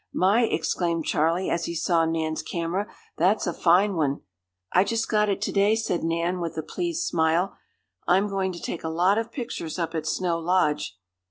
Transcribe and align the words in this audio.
"My!" 0.11 0.45
exclaimed 0.45 1.05
Charley, 1.05 1.51
as 1.51 1.65
he 1.65 1.75
saw 1.75 2.05
Nan's 2.05 2.41
camera, 2.41 2.87
"that's 3.19 3.45
a 3.45 3.53
fine 3.53 3.93
one!" 3.95 4.21
"I 4.73 4.83
just 4.83 5.07
got 5.07 5.29
it 5.29 5.43
to 5.43 5.51
day," 5.51 5.75
said 5.75 6.03
Nan, 6.03 6.39
with 6.39 6.57
a 6.57 6.63
pleased 6.63 7.03
smile. 7.05 7.55
"I'm 8.07 8.27
going 8.27 8.51
to 8.53 8.59
take 8.59 8.83
a 8.83 8.89
lot 8.89 9.19
of 9.19 9.31
pictures 9.31 9.77
up 9.77 9.93
at 9.93 10.07
Snow 10.07 10.39
Lodge." 10.39 10.97